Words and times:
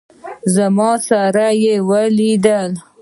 زموږ 0.53 0.99
سره 1.11 1.45
یې 1.63 1.75
ولیدل. 1.89 2.71